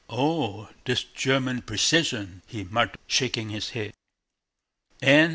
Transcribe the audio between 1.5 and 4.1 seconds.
precision!" he muttered, shaking his head.